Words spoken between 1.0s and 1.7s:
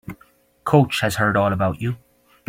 has heard all